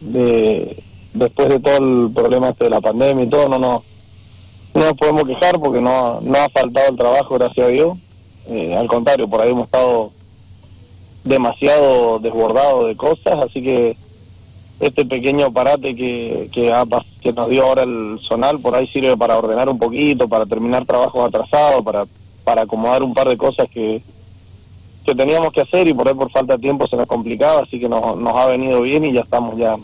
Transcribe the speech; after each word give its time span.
de 0.00 0.82
después 1.12 1.48
de 1.48 1.60
todo 1.60 1.76
el 1.78 2.12
problema 2.12 2.50
este 2.50 2.64
de 2.64 2.70
la 2.70 2.80
pandemia 2.80 3.24
y 3.24 3.28
todo, 3.28 3.48
no, 3.48 3.58
no, 3.58 3.82
no 4.74 4.80
nos 4.80 4.92
podemos 4.94 5.24
quejar 5.24 5.58
porque 5.58 5.80
no, 5.80 6.20
no 6.20 6.38
ha 6.38 6.48
faltado 6.48 6.90
el 6.90 6.96
trabajo, 6.96 7.34
gracias 7.36 7.66
a 7.66 7.70
Dios. 7.70 7.98
Eh, 8.48 8.76
al 8.76 8.86
contrario, 8.86 9.28
por 9.28 9.40
ahí 9.40 9.50
hemos 9.50 9.64
estado 9.64 10.10
demasiado 11.24 12.18
desbordados 12.18 12.86
de 12.86 12.96
cosas, 12.96 13.38
así 13.40 13.62
que 13.62 13.96
este 14.80 15.04
pequeño 15.04 15.52
parate 15.52 15.94
que, 15.94 16.48
que, 16.52 16.72
que 17.20 17.32
nos 17.32 17.50
dio 17.50 17.64
ahora 17.64 17.82
el 17.82 18.18
zonal 18.26 18.58
por 18.60 18.74
ahí 18.74 18.86
sirve 18.86 19.16
para 19.16 19.36
ordenar 19.36 19.68
un 19.68 19.78
poquito, 19.78 20.26
para 20.26 20.46
terminar 20.46 20.86
trabajos 20.86 21.28
atrasados, 21.28 21.82
para, 21.82 22.06
para 22.44 22.62
acomodar 22.62 23.02
un 23.02 23.12
par 23.12 23.28
de 23.28 23.36
cosas 23.36 23.68
que, 23.70 24.00
que 25.04 25.14
teníamos 25.14 25.52
que 25.52 25.60
hacer 25.60 25.86
y 25.86 25.92
por 25.92 26.08
ahí 26.08 26.14
por 26.14 26.30
falta 26.30 26.54
de 26.54 26.60
tiempo 26.62 26.86
se 26.86 26.96
nos 26.96 27.06
complicaba, 27.06 27.62
así 27.62 27.78
que 27.78 27.90
nos, 27.90 28.16
nos 28.16 28.34
ha 28.36 28.46
venido 28.46 28.80
bien 28.80 29.04
y 29.04 29.12
ya 29.12 29.20
estamos 29.20 29.58
ya 29.58 29.76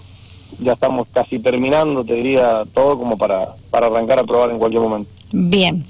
ya 0.59 0.73
estamos 0.73 1.07
casi 1.13 1.39
terminando, 1.39 2.05
te 2.05 2.15
diría 2.15 2.63
todo 2.75 2.99
como 2.99 3.17
para, 3.17 3.55
para 3.71 3.87
arrancar 3.87 4.19
a 4.19 4.25
probar 4.25 4.51
en 4.51 4.59
cualquier 4.59 4.83
momento. 4.83 5.11
Bien. 5.33 5.85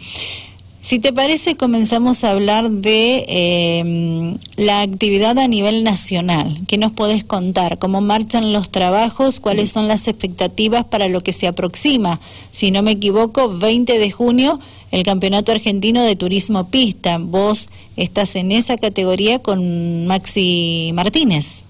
Si 0.87 1.01
te 1.01 1.13
parece, 1.13 1.57
comenzamos 1.57 2.23
a 2.23 2.31
hablar 2.31 2.71
de 2.71 3.25
em, 3.27 4.39
la 4.55 4.83
actividad 4.83 5.37
a 5.37 5.49
nivel 5.49 5.83
nacional. 5.83 6.61
¿Qué 6.69 6.79
nos 6.79 6.93
podés 6.93 7.25
contar? 7.25 7.79
¿Cómo 7.79 8.01
marchan 8.01 8.53
los 8.53 8.71
trabajos? 8.71 9.41
¿Cuáles 9.41 9.73
son 9.73 9.89
las 9.89 10.07
expectativas 10.07 10.85
para 10.85 11.09
lo 11.09 11.23
que 11.23 11.33
se 11.33 11.49
aproxima? 11.49 12.21
Si 12.53 12.71
no 12.71 12.83
me 12.83 12.93
equivoco, 12.93 13.49
20 13.49 13.99
de 13.99 14.11
junio, 14.13 14.61
el 14.93 15.03
Campeonato 15.03 15.51
Argentino 15.51 16.03
de 16.03 16.15
Turismo 16.15 16.71
Pista. 16.71 17.19
Vos 17.19 17.69
estás 17.97 18.37
en 18.37 18.53
esa 18.53 18.77
categoría 18.77 19.41
con 19.41 20.07
Maxi 20.07 20.93
Martínez. 20.95 21.65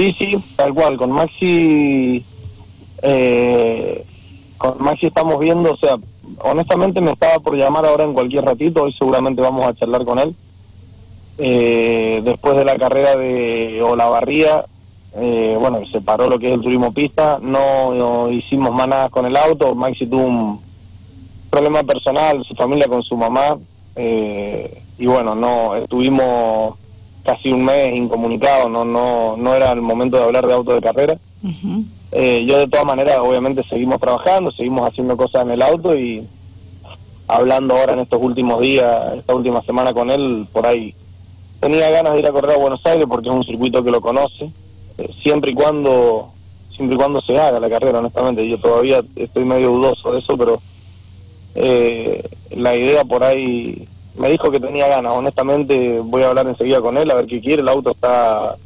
Sí, 0.00 0.16
sí, 0.18 0.44
tal 0.56 0.72
cual. 0.72 0.96
Con 0.96 1.12
Maxi, 1.12 2.24
eh, 3.02 4.02
con 4.56 4.82
Maxi 4.82 5.08
estamos 5.08 5.38
viendo, 5.38 5.74
o 5.74 5.76
sea, 5.76 5.96
honestamente 6.42 7.02
me 7.02 7.12
estaba 7.12 7.38
por 7.38 7.54
llamar 7.54 7.84
ahora 7.84 8.04
en 8.04 8.14
cualquier 8.14 8.46
ratito, 8.46 8.84
hoy 8.84 8.94
seguramente 8.94 9.42
vamos 9.42 9.68
a 9.68 9.74
charlar 9.74 10.06
con 10.06 10.18
él. 10.18 10.34
Eh, 11.36 12.22
después 12.24 12.56
de 12.56 12.64
la 12.64 12.78
carrera 12.78 13.14
de 13.14 13.82
Olavarría, 13.82 14.64
eh, 15.16 15.58
bueno, 15.60 15.82
se 15.92 16.00
paró 16.00 16.30
lo 16.30 16.38
que 16.38 16.48
es 16.48 16.54
el 16.54 16.62
turismo 16.62 16.94
pista, 16.94 17.38
no, 17.42 18.30
hicimos 18.30 18.72
más 18.72 18.88
nada 18.88 19.10
con 19.10 19.26
el 19.26 19.36
auto, 19.36 19.74
Maxi 19.74 20.06
tuvo 20.06 20.24
un 20.24 20.60
problema 21.50 21.82
personal, 21.82 22.42
su 22.42 22.54
familia 22.54 22.88
con 22.88 23.02
su 23.02 23.18
mamá, 23.18 23.58
eh, 23.96 24.82
y 24.96 25.04
bueno, 25.04 25.34
no 25.34 25.76
estuvimos 25.76 26.78
casi 27.24 27.52
un 27.52 27.64
mes 27.64 27.94
incomunicado, 27.94 28.68
no, 28.68 28.84
no, 28.84 29.36
no 29.36 29.54
era 29.54 29.72
el 29.72 29.82
momento 29.82 30.16
de 30.16 30.24
hablar 30.24 30.46
de 30.46 30.54
auto 30.54 30.74
de 30.74 30.80
carrera. 30.80 31.16
Eh, 32.12 32.44
yo 32.46 32.58
de 32.58 32.68
todas 32.68 32.86
maneras, 32.86 33.18
obviamente, 33.20 33.62
seguimos 33.62 34.00
trabajando, 34.00 34.50
seguimos 34.50 34.88
haciendo 34.88 35.16
cosas 35.16 35.42
en 35.42 35.52
el 35.52 35.62
auto 35.62 35.96
y 35.96 36.26
hablando 37.28 37.76
ahora 37.76 37.92
en 37.92 38.00
estos 38.00 38.20
últimos 38.20 38.60
días, 38.60 39.16
esta 39.16 39.34
última 39.34 39.62
semana 39.62 39.92
con 39.92 40.10
él, 40.10 40.46
por 40.52 40.66
ahí 40.66 40.94
tenía 41.60 41.90
ganas 41.90 42.14
de 42.14 42.20
ir 42.20 42.26
a 42.26 42.32
correr 42.32 42.56
a 42.56 42.58
Buenos 42.58 42.84
Aires 42.86 43.06
porque 43.08 43.28
es 43.28 43.34
un 43.34 43.44
circuito 43.44 43.84
que 43.84 43.90
lo 43.90 44.00
conoce, 44.00 44.50
eh, 44.98 45.10
siempre 45.22 45.52
y 45.52 45.54
cuando 45.54 46.30
siempre 46.80 46.94
y 46.94 46.98
cuando 46.98 47.20
se 47.20 47.38
haga 47.38 47.60
la 47.60 47.68
carrera, 47.68 47.98
honestamente. 47.98 48.48
Yo 48.48 48.58
todavía 48.58 49.02
estoy 49.16 49.44
medio 49.44 49.70
dudoso 49.70 50.12
de 50.12 50.20
eso, 50.20 50.36
pero 50.38 50.60
eh, 51.54 52.26
la 52.56 52.74
idea 52.74 53.04
por 53.04 53.22
ahí 53.22 53.86
me 54.20 54.30
dijo 54.30 54.50
que 54.50 54.60
tenía 54.60 54.86
ganas. 54.86 55.12
Honestamente, 55.12 56.00
voy 56.00 56.22
a 56.22 56.28
hablar 56.28 56.46
enseguida 56.46 56.80
con 56.80 56.96
él 56.96 57.10
a 57.10 57.14
ver 57.14 57.26
qué 57.26 57.40
quiere. 57.40 57.62
El 57.62 57.68
auto 57.68 57.90
está, 57.90 58.56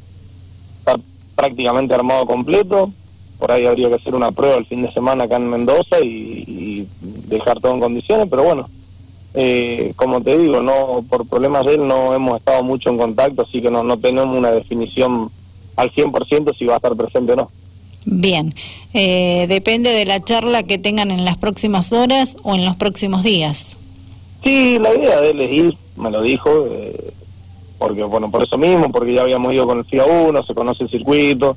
prácticamente 1.34 1.94
armado 1.94 2.26
completo. 2.26 2.90
Por 3.38 3.50
ahí 3.50 3.66
habría 3.66 3.88
que 3.88 3.94
hacer 3.94 4.14
una 4.14 4.32
prueba 4.32 4.56
el 4.56 4.66
fin 4.66 4.82
de 4.82 4.92
semana 4.92 5.24
acá 5.24 5.36
en 5.36 5.48
Mendoza 5.48 6.00
y, 6.00 6.86
dejar 7.28 7.60
todo 7.60 7.74
en 7.74 7.80
condiciones. 7.80 8.26
Pero 8.28 8.44
bueno, 8.44 8.68
eh, 9.34 9.92
como 9.96 10.20
te 10.20 10.36
digo, 10.36 10.60
no 10.60 11.04
por 11.08 11.26
problemas 11.26 11.66
de 11.66 11.74
él 11.74 11.86
no 11.86 12.14
hemos 12.14 12.38
estado 12.38 12.62
mucho 12.62 12.90
en 12.90 12.98
contacto, 12.98 13.42
así 13.42 13.60
que 13.60 13.70
no, 13.70 13.82
no 13.82 13.98
tenemos 13.98 14.36
una 14.36 14.50
definición 14.50 15.30
al 15.76 15.90
100% 15.90 16.56
si 16.56 16.66
va 16.66 16.74
a 16.74 16.76
estar 16.76 16.94
presente 16.94 17.32
o 17.32 17.36
no. 17.36 17.50
Bien, 18.06 18.54
eh, 18.92 19.46
depende 19.48 19.90
de 19.90 20.04
la 20.04 20.22
charla 20.22 20.62
que 20.62 20.78
tengan 20.78 21.10
en 21.10 21.24
las 21.24 21.38
próximas 21.38 21.92
horas 21.92 22.36
o 22.42 22.54
en 22.54 22.64
los 22.64 22.76
próximos 22.76 23.22
días. 23.22 23.76
Sí, 24.44 24.78
la 24.78 24.94
idea 24.94 25.20
de 25.20 25.30
él 25.30 25.40
es 25.40 25.50
ir, 25.50 25.78
me 25.96 26.10
lo 26.10 26.20
dijo, 26.20 26.66
eh, 26.70 27.12
porque 27.78 28.02
bueno, 28.04 28.30
por 28.30 28.42
eso 28.42 28.58
mismo, 28.58 28.92
porque 28.92 29.14
ya 29.14 29.22
habíamos 29.22 29.52
ido 29.54 29.66
con 29.66 29.78
el 29.78 29.84
FIA 29.84 30.04
1, 30.04 30.42
se 30.42 30.54
conoce 30.54 30.84
el 30.84 30.90
circuito. 30.90 31.56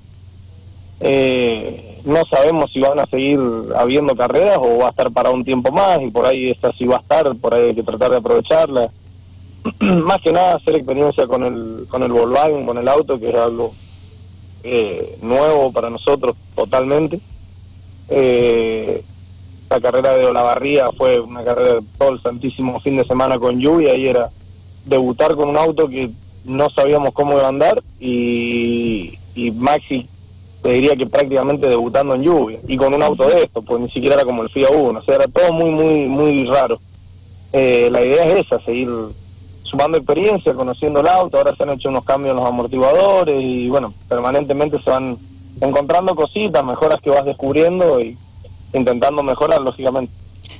Eh, 1.01 1.99
no 2.05 2.23
sabemos 2.25 2.71
si 2.71 2.79
van 2.79 2.99
a 2.99 3.05
seguir 3.05 3.39
habiendo 3.75 4.15
carreras 4.15 4.57
o 4.57 4.77
va 4.79 4.87
a 4.87 4.89
estar 4.89 5.11
para 5.11 5.29
un 5.29 5.43
tiempo 5.43 5.71
más 5.71 6.01
y 6.01 6.09
por 6.09 6.25
ahí 6.25 6.49
esta 6.49 6.71
sí 6.71 6.85
va 6.85 6.97
a 6.97 7.01
estar, 7.01 7.35
por 7.35 7.53
ahí 7.53 7.67
hay 7.67 7.75
que 7.75 7.83
tratar 7.83 8.09
de 8.11 8.17
aprovecharla. 8.17 8.89
más 9.79 10.21
que 10.21 10.31
nada 10.31 10.55
hacer 10.55 10.75
experiencia 10.75 11.27
con 11.27 11.43
el, 11.43 11.85
con 11.89 12.03
el 12.03 12.11
Volkswagen, 12.11 12.65
con 12.65 12.77
el 12.77 12.87
auto, 12.87 13.19
que 13.19 13.29
es 13.29 13.35
algo 13.35 13.73
eh, 14.63 15.17
nuevo 15.21 15.71
para 15.71 15.89
nosotros 15.89 16.35
totalmente. 16.55 17.19
Eh, 18.09 19.03
la 19.69 19.79
carrera 19.81 20.15
de 20.15 20.25
Olavarría 20.25 20.91
fue 20.91 21.19
una 21.19 21.43
carrera 21.43 21.79
todo 21.97 22.09
el 22.13 22.21
santísimo 22.21 22.79
fin 22.79 22.97
de 22.97 23.05
semana 23.05 23.37
con 23.37 23.59
lluvia 23.59 23.95
y 23.95 24.07
era 24.07 24.29
debutar 24.85 25.35
con 25.35 25.49
un 25.49 25.57
auto 25.57 25.87
que 25.89 26.09
no 26.45 26.69
sabíamos 26.69 27.13
cómo 27.13 27.33
iba 27.33 27.45
a 27.45 27.49
andar 27.49 27.83
y, 27.99 29.13
Maxi 29.55 30.07
te 30.63 30.71
diría 30.71 30.95
que 30.95 31.05
prácticamente 31.05 31.67
debutando 31.67 32.15
en 32.15 32.23
lluvia 32.23 32.59
y 32.67 32.75
con 32.75 32.93
un 32.93 33.03
auto 33.03 33.27
de 33.27 33.43
esto, 33.43 33.61
pues 33.61 33.79
ni 33.81 33.89
siquiera 33.89 34.15
era 34.15 34.25
como 34.25 34.41
el 34.43 34.49
FIA 34.49 34.69
1, 34.69 34.99
o 34.99 35.03
sea, 35.03 35.15
era 35.15 35.25
todo 35.25 35.53
muy, 35.53 35.69
muy, 35.69 36.07
muy 36.07 36.45
raro. 36.45 36.79
Eh, 37.53 37.89
la 37.91 38.03
idea 38.03 38.25
es 38.25 38.45
esa, 38.45 38.59
seguir 38.59 38.89
sumando 39.61 39.97
experiencia, 39.97 40.53
conociendo 40.53 41.01
el 41.01 41.07
auto, 41.07 41.37
ahora 41.37 41.55
se 41.55 41.63
han 41.63 41.69
hecho 41.69 41.89
unos 41.89 42.03
cambios 42.03 42.31
en 42.31 42.37
los 42.37 42.45
amortiguadores 42.45 43.39
y 43.39 43.69
bueno, 43.69 43.93
permanentemente 44.09 44.81
se 44.81 44.89
van 44.89 45.17
encontrando 45.61 46.15
cositas, 46.15 46.65
mejoras 46.65 46.99
que 47.01 47.11
vas 47.11 47.25
descubriendo 47.25 48.01
y 48.01 48.17
intentando 48.73 49.23
mejorar, 49.23 49.61
lógicamente. 49.61 50.13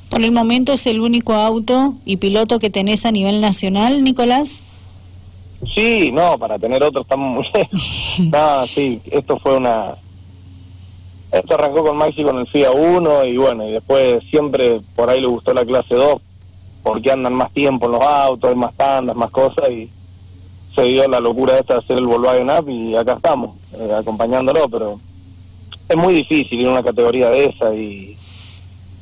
Por 0.10 0.24
el 0.24 0.32
momento 0.32 0.72
es 0.72 0.88
el 0.88 1.02
único 1.02 1.34
auto 1.34 1.94
y 2.06 2.18
piloto 2.18 2.60
que 2.60 2.70
tenés 2.70 3.06
a 3.06 3.12
nivel 3.12 3.42
nacional, 3.42 4.04
Nicolás. 4.04 4.62
Sí, 5.74 6.12
no, 6.12 6.38
para 6.38 6.60
tener 6.60 6.84
otro 6.84 7.02
estamos 7.02 7.36
muy 7.36 7.48
no, 8.32 8.68
sí, 8.68 9.02
esto 9.12 9.38
fue 9.40 9.58
una... 9.58 9.96
Esto 11.32 11.56
arrancó 11.56 11.84
con 11.84 11.98
Maxi 11.98 12.24
con 12.24 12.40
el 12.40 12.48
FIA 12.48 12.72
1 12.72 13.26
y 13.26 13.38
bueno, 13.38 13.68
y 13.68 13.72
después 13.72 14.24
siempre 14.30 14.80
por 14.96 15.10
ahí 15.10 15.20
le 15.20 15.28
gustó 15.28 15.54
la 15.54 15.66
clase 15.66 15.96
2 15.96 16.22
porque 16.84 17.12
andan 17.12 17.34
más 17.34 17.52
tiempo 17.52 17.88
en 17.88 17.92
los 17.94 18.02
autos, 18.02 18.50
hay 18.50 18.56
más 18.56 18.74
tandas, 18.76 19.14
más 19.14 19.30
cosas 19.30 19.70
y 19.70 19.90
se 20.74 20.84
dio 20.84 21.06
la 21.10 21.20
locura 21.20 21.58
esta 21.58 21.74
de 21.74 21.80
hacer 21.80 21.98
el 21.98 22.08
Volkswagen 22.08 22.50
Up 22.50 22.70
y 22.70 22.96
acá 22.96 23.14
estamos, 23.14 23.58
eh, 23.74 23.92
acompañándolo, 24.00 24.70
pero 24.70 24.98
es 25.90 25.98
muy 25.98 26.14
difícil 26.14 26.60
ir 26.60 26.68
a 26.68 26.72
una 26.72 26.84
categoría 26.84 27.30
de 27.30 27.46
esa 27.46 27.74
y, 27.74 28.16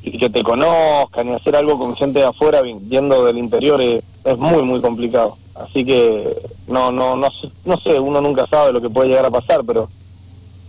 que 0.02 0.30
te 0.30 0.44
conozcan 0.44 1.28
y 1.28 1.32
hacer 1.32 1.56
algo 1.56 1.78
con 1.78 1.96
gente 1.96 2.20
de 2.20 2.26
afuera 2.26 2.62
yendo 2.88 3.24
del 3.24 3.38
interior 3.38 3.80
es, 3.80 4.04
muy 4.38 4.62
muy 4.62 4.80
complicado. 4.80 5.36
Así 5.54 5.84
que 5.84 6.32
no 6.68 6.92
no 6.92 7.16
no 7.16 7.28
no 7.64 7.76
sé 7.78 7.98
uno 7.98 8.20
nunca 8.20 8.46
sabe 8.46 8.72
lo 8.72 8.80
que 8.80 8.90
puede 8.90 9.08
llegar 9.08 9.26
a 9.26 9.30
pasar 9.30 9.62
pero 9.66 9.88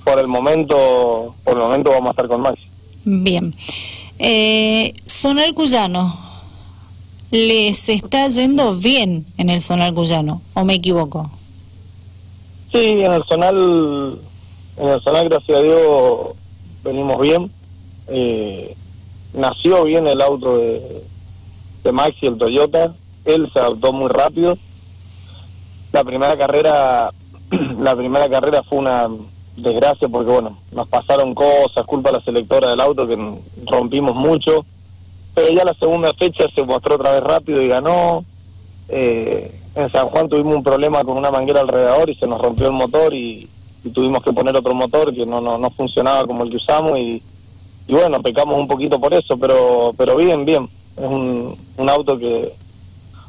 por 0.03 0.19
el 0.19 0.27
momento 0.27 1.35
por 1.43 1.53
el 1.53 1.59
momento 1.59 1.91
vamos 1.91 2.07
a 2.07 2.11
estar 2.11 2.27
con 2.27 2.41
Maxi. 2.41 2.67
Bien. 3.05 3.53
Eh, 4.17 4.93
Zonal 5.07 5.53
Cuyano 5.53 6.17
les 7.29 7.89
está 7.89 8.27
yendo 8.29 8.75
bien 8.75 9.25
en 9.37 9.49
el 9.49 9.61
Zonal 9.61 9.93
Cuyano 9.93 10.41
o 10.53 10.65
me 10.65 10.75
equivoco 10.75 11.29
sí 12.71 13.03
en 13.03 13.11
el 13.11 13.23
Zonal 13.25 14.19
en 14.77 14.89
el 14.89 15.01
Zonal, 15.01 15.29
gracias 15.29 15.57
a 15.57 15.61
Dios, 15.61 16.35
venimos 16.83 17.19
bien. 17.21 17.51
Eh, 18.09 18.75
nació 19.33 19.83
bien 19.83 20.07
el 20.07 20.21
auto 20.21 20.57
de, 20.57 21.03
Maxi, 21.91 22.27
el 22.27 22.37
Toyota. 22.37 22.93
Él 23.25 23.49
se 23.51 23.59
adaptó 23.59 23.93
muy 23.93 24.09
rápido. 24.09 24.57
La 25.93 26.03
primera 26.03 26.37
carrera, 26.37 27.09
la 27.79 27.95
primera 27.95 28.29
carrera 28.29 28.61
fue 28.63 28.79
una 28.79 29.07
desgracia 29.55 30.07
porque 30.07 30.29
bueno, 30.29 30.57
nos 30.71 30.87
pasaron 30.87 31.33
cosas, 31.33 31.85
culpa 31.85 32.09
de 32.09 32.17
la 32.17 32.23
selectora 32.23 32.69
del 32.69 32.81
auto 32.81 33.07
que 33.07 33.17
rompimos 33.65 34.15
mucho. 34.15 34.65
Pero 35.33 35.53
ya 35.53 35.63
la 35.63 35.73
segunda 35.73 36.13
fecha 36.13 36.45
se 36.53 36.63
mostró 36.63 36.95
otra 36.95 37.11
vez 37.11 37.23
rápido 37.23 37.61
y 37.61 37.67
ganó. 37.67 38.23
Eh, 38.89 39.51
en 39.75 39.91
San 39.91 40.07
Juan 40.07 40.27
tuvimos 40.27 40.55
un 40.55 40.63
problema 40.63 41.03
con 41.03 41.17
una 41.17 41.31
manguera 41.31 41.61
alrededor 41.61 42.09
y 42.09 42.15
se 42.15 42.27
nos 42.27 42.41
rompió 42.41 42.67
el 42.67 42.73
motor 42.73 43.13
y, 43.13 43.47
tuvimos 43.89 44.23
que 44.23 44.33
poner 44.33 44.55
otro 44.55 44.73
motor 44.73 45.13
que 45.13 45.25
no, 45.25 45.41
no, 45.41 45.57
no 45.57 45.69
funcionaba 45.69 46.25
como 46.25 46.43
el 46.43 46.49
que 46.49 46.57
usamos 46.57 46.97
y, 46.97 47.21
y 47.87 47.93
bueno, 47.93 48.21
pecamos 48.21 48.57
un 48.59 48.67
poquito 48.67 48.99
por 48.99 49.13
eso, 49.13 49.37
pero, 49.37 49.93
pero 49.97 50.15
bien, 50.15 50.45
bien. 50.45 50.67
Es 50.97 51.05
un, 51.05 51.55
un 51.77 51.89
auto 51.89 52.17
que 52.17 52.53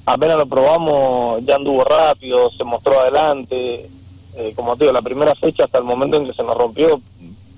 apenas 0.06 0.38
lo 0.38 0.46
probamos, 0.46 1.44
ya 1.44 1.56
anduvo 1.56 1.84
rápido, 1.84 2.50
se 2.50 2.64
mostró 2.64 3.00
adelante. 3.00 3.88
Eh, 4.36 4.52
como 4.54 4.76
te 4.76 4.84
digo, 4.84 4.92
la 4.92 5.02
primera 5.02 5.34
fecha 5.34 5.64
hasta 5.64 5.78
el 5.78 5.84
momento 5.84 6.16
en 6.16 6.26
que 6.26 6.32
se 6.32 6.42
nos 6.42 6.56
rompió, 6.56 7.00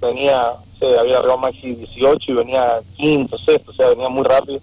venía, 0.01 0.53
se 0.79 0.99
había 0.99 1.19
arribado 1.19 1.39
Maxi 1.39 1.75
18 1.75 2.33
y 2.33 2.35
venía 2.35 2.81
quinto, 2.97 3.39
sexto, 3.39 3.71
o 3.71 3.75
sea, 3.75 3.89
venía 3.89 4.09
muy 4.09 4.25
rápido. 4.25 4.61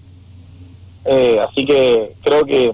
Eh, 1.05 1.39
así 1.39 1.65
que 1.65 2.11
creo 2.23 2.43
que 2.43 2.73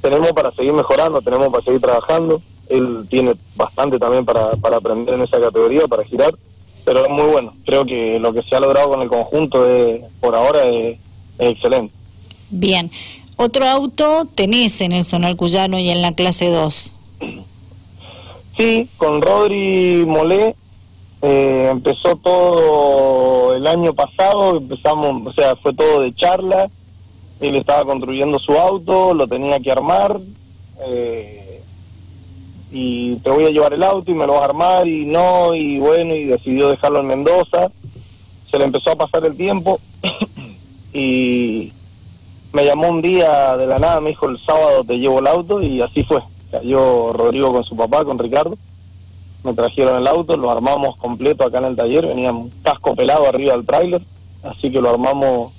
tenemos 0.00 0.32
para 0.32 0.50
seguir 0.52 0.72
mejorando, 0.72 1.20
tenemos 1.20 1.48
para 1.48 1.62
seguir 1.62 1.80
trabajando. 1.80 2.40
Él 2.70 3.06
tiene 3.10 3.34
bastante 3.56 3.98
también 3.98 4.24
para, 4.24 4.52
para 4.56 4.78
aprender 4.78 5.14
en 5.14 5.22
esa 5.22 5.40
categoría, 5.40 5.86
para 5.88 6.04
girar, 6.04 6.32
pero 6.84 7.04
es 7.04 7.10
muy 7.10 7.30
bueno. 7.30 7.52
Creo 7.66 7.84
que 7.84 8.18
lo 8.18 8.32
que 8.32 8.42
se 8.42 8.56
ha 8.56 8.60
logrado 8.60 8.90
con 8.90 9.02
el 9.02 9.08
conjunto 9.08 9.66
es, 9.68 10.02
por 10.20 10.34
ahora 10.34 10.64
es, 10.66 10.98
excelente. 11.38 11.92
Bien. 12.50 12.90
Otro 13.36 13.66
auto 13.66 14.26
tenés 14.34 14.80
en 14.80 14.92
el 14.92 15.04
Zonal 15.04 15.36
Cuyano 15.36 15.78
y 15.78 15.88
en 15.90 16.02
la 16.02 16.12
clase 16.12 16.50
2. 16.50 16.92
Sí, 18.56 18.88
con 18.98 19.22
Rodri 19.22 20.04
Molé 20.06 20.54
eh, 21.22 21.68
empezó 21.70 22.16
todo 22.16 23.54
el 23.54 23.66
año 23.66 23.92
pasado, 23.92 24.56
empezamos, 24.56 25.26
o 25.26 25.32
sea, 25.32 25.54
fue 25.56 25.74
todo 25.74 26.00
de 26.00 26.14
charla, 26.14 26.68
él 27.40 27.56
estaba 27.56 27.84
construyendo 27.84 28.38
su 28.38 28.52
auto, 28.52 29.12
lo 29.12 29.26
tenía 29.26 29.60
que 29.60 29.70
armar, 29.70 30.18
eh, 30.86 31.49
y 32.72 33.16
te 33.16 33.30
voy 33.30 33.44
a 33.44 33.50
llevar 33.50 33.72
el 33.72 33.82
auto 33.82 34.10
y 34.10 34.14
me 34.14 34.26
lo 34.26 34.34
vas 34.34 34.42
a 34.42 34.46
armar, 34.46 34.86
y 34.86 35.04
no, 35.04 35.54
y 35.54 35.78
bueno, 35.78 36.14
y 36.14 36.24
decidió 36.24 36.68
dejarlo 36.68 37.00
en 37.00 37.06
Mendoza, 37.06 37.70
se 38.50 38.58
le 38.58 38.64
empezó 38.64 38.90
a 38.90 38.96
pasar 38.96 39.24
el 39.24 39.36
tiempo, 39.36 39.80
y 40.92 41.72
me 42.52 42.64
llamó 42.64 42.88
un 42.88 43.02
día 43.02 43.56
de 43.56 43.66
la 43.66 43.78
nada, 43.78 44.00
me 44.00 44.10
dijo 44.10 44.28
el 44.28 44.38
sábado 44.38 44.84
te 44.84 44.98
llevo 44.98 45.18
el 45.20 45.26
auto, 45.26 45.62
y 45.62 45.80
así 45.80 46.02
fue. 46.02 46.22
Cayó 46.50 47.12
Rodrigo 47.12 47.52
con 47.52 47.62
su 47.62 47.76
papá, 47.76 48.04
con 48.04 48.18
Ricardo, 48.18 48.56
me 49.44 49.54
trajeron 49.54 49.96
el 49.96 50.06
auto, 50.06 50.36
lo 50.36 50.50
armamos 50.50 50.96
completo 50.96 51.44
acá 51.44 51.58
en 51.58 51.66
el 51.66 51.76
taller, 51.76 52.06
venía 52.06 52.32
un 52.32 52.50
casco 52.62 52.94
pelado 52.94 53.26
arriba 53.26 53.54
del 53.54 53.66
tráiler, 53.66 54.02
así 54.42 54.70
que 54.70 54.80
lo 54.80 54.90
armamos 54.90 55.52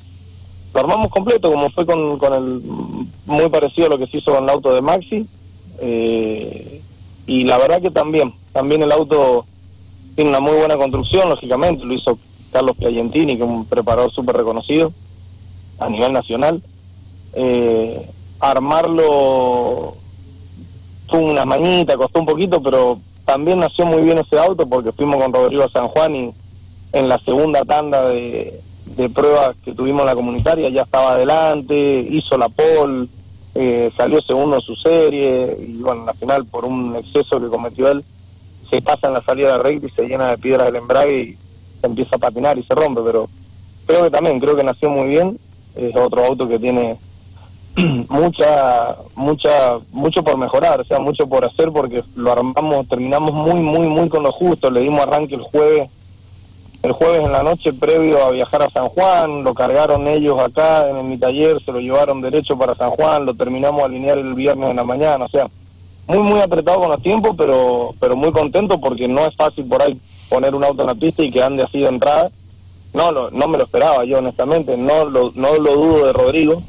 lo 0.74 0.80
armamos 0.80 1.10
completo, 1.10 1.52
como 1.52 1.70
fue 1.70 1.86
con, 1.86 2.18
con 2.18 2.34
el 2.34 2.62
muy 3.26 3.50
parecido 3.50 3.88
a 3.88 3.90
lo 3.90 3.98
que 3.98 4.08
se 4.08 4.18
hizo 4.18 4.34
con 4.34 4.44
el 4.46 4.50
auto 4.50 4.74
de 4.74 4.82
Maxi, 4.82 5.28
eh, 5.82 6.82
y 7.32 7.46
la 7.46 7.58
verdad 7.58 7.82
que 7.82 7.92
también, 7.92 8.34
también 8.52 8.84
el 8.84 8.92
auto 8.92 9.46
tiene 10.16 10.32
una 10.32 10.42
muy 10.42 10.52
buena 10.52 10.76
construcción, 10.76 11.30
lógicamente, 11.30 11.86
lo 11.86 11.94
hizo 11.94 12.20
Carlos 12.52 12.76
Piagentini, 12.76 13.38
que 13.38 13.44
es 13.44 13.50
un 13.50 13.64
preparador 13.64 14.12
súper 14.12 14.36
reconocido 14.36 14.92
a 15.80 15.88
nivel 15.88 16.12
nacional. 16.12 16.62
Eh, 17.32 18.06
armarlo 18.42 19.94
fue 21.08 21.20
una 21.20 21.46
mañita, 21.46 21.96
costó 21.96 22.20
un 22.20 22.26
poquito, 22.26 22.62
pero 22.62 23.00
también 23.24 23.60
nació 23.60 23.86
muy 23.86 24.02
bien 24.02 24.18
ese 24.18 24.38
auto 24.38 24.68
porque 24.68 24.92
fuimos 24.92 25.24
con 25.24 25.32
Rodrigo 25.32 25.64
a 25.64 25.70
San 25.70 25.88
Juan 25.88 26.14
y 26.14 26.34
en 26.92 27.08
la 27.08 27.18
segunda 27.20 27.64
tanda 27.64 28.10
de, 28.10 28.60
pruebas 29.16 29.56
que 29.64 29.74
tuvimos 29.74 30.02
en 30.02 30.08
la 30.08 30.16
comunitaria 30.16 30.68
ya 30.68 30.82
estaba 30.82 31.14
adelante, 31.14 32.06
hizo 32.10 32.38
la 32.38 32.50
pole, 32.50 33.08
eh, 33.56 33.92
salió 33.96 34.22
segundo 34.22 34.62
su 34.62 34.76
serie 34.76 35.58
y 35.60 35.82
bueno, 35.82 36.06
al 36.08 36.16
final 36.16 36.46
por 36.46 36.66
un 36.66 36.96
exceso 36.96 37.40
que 37.40 37.48
cometió 37.48 37.90
él 37.90 38.04
se 38.70 38.82
pasa 38.82 39.08
en 39.08 39.14
la 39.14 39.22
salida 39.22 39.58
de 39.58 39.64
recta 39.64 39.88
y 39.88 39.90
se 39.90 40.08
llena 40.08 40.30
de 40.30 40.38
piedras 40.38 40.70
el 40.70 40.78
embrague 40.78 41.20
y 41.20 41.38
se 41.82 41.88
empieza 41.88 42.16
a 42.16 42.20
patinar 42.20 42.58
y 42.58 42.64
se 42.64 42.74
rompe, 42.74 43.02
pero 43.04 43.28
creo 43.86 44.04
que 44.04 44.10
también, 44.10 44.40
creo 44.40 44.56
que 44.56 44.64
nació 44.64 44.90
muy 44.90 45.10
bien, 45.10 45.38
es 45.76 45.96
otro 45.96 46.26
auto 46.26 46.48
que 46.48 46.58
tiene 46.58 46.98
mucha, 48.10 48.96
mucha, 49.16 49.78
mucho 49.92 50.24
por 50.24 50.38
mejorar, 50.38 50.80
o 50.80 50.86
sea, 50.86 51.00
mucho 51.00 51.28
por 51.28 51.44
hacer 51.44 51.70
porque 51.72 52.04
lo 52.16 52.32
armamos, 52.32 52.88
terminamos 52.88 53.34
muy, 53.34 53.60
muy, 53.60 53.88
muy 53.88 54.08
con 54.08 54.24
lo 54.24 54.32
justo, 54.32 54.70
le 54.70 54.82
dimos 54.82 55.02
arranque 55.02 55.36
el 55.36 55.42
jueves, 55.42 55.90
el 56.84 56.92
jueves 56.94 57.24
en 57.24 57.32
la 57.32 57.44
noche 57.44 57.74
previo 57.74 58.24
a 58.24 58.32
viajar 58.32 58.64
a 58.64 58.70
San 58.70 58.90
Juan, 58.90 59.44
lo 59.44 59.54
cargaron 59.54 60.08
ellos 60.08 60.40
acá 60.40 60.90
en 60.90 61.08
mi 61.08 61.18
taller, 61.18 61.62
se 61.64 61.72
lo 61.72 61.80
llevaron 61.80 62.22
derecho 62.22 62.58
para 62.58 62.76
San 62.76 62.90
Juan, 62.92 63.26
lo 63.26 63.34
terminamos 63.34 63.82
a 63.82 63.86
alinear 63.86 64.18
el 64.18 64.34
viernes 64.34 64.70
en 64.70 64.76
la 64.76 64.84
mañana, 64.84 65.26
o 65.26 65.30
sea, 65.30 65.48
muy, 66.08 66.20
muy 66.20 66.42
apretado 66.42 66.80
con 66.80 66.90
los 66.90 67.02
tiempos, 67.02 67.36
pero, 67.38 67.94
pero 68.00 68.16
muy 68.16 68.32
contento 68.32 68.80
porque 68.80 69.08
no 69.08 69.26
es 69.26 69.36
fácil 69.36 69.66
por 69.66 69.82
ahí 69.82 70.00
poner 70.30 70.56
un 70.56 70.64
auto 70.64 70.82
en 70.82 70.88
la 70.88 70.96
pista 70.96 71.24
y 71.24 71.32
que 71.32 71.44
ande 71.44 71.64
así 71.64 71.82
de 71.82 71.88
entrada. 71.88 72.30
No, 72.94 73.12
lo, 73.12 73.32
no 73.32 73.48
me 73.48 73.58
lo 73.58 73.64
esperaba 73.64 74.04
yo 74.04 74.18
honestamente, 74.18 74.76
no 74.76 75.06
lo, 75.06 75.32
no 75.36 75.56
lo 75.56 75.76
dudo 75.76 76.06
de 76.08 76.14
Rodrigo, 76.14 76.62